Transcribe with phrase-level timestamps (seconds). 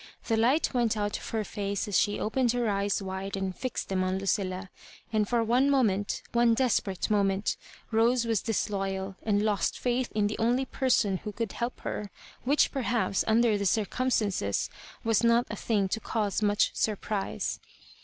[0.27, 3.87] The light went out of her face as she opened her eyes wide and fixed
[3.89, 4.71] them on Lucilla;
[5.13, 7.55] and for one moment, one desperate moment,
[7.91, 12.09] Rose was disloyal, and lost faith in the only person who could help her;
[12.45, 14.71] which, perhaps, under the circumstances,
[15.03, 17.59] was not a thing to cause much surprise.